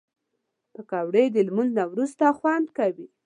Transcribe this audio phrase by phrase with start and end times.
[0.73, 3.07] پکورې د لمونځ نه وروسته خوند کوي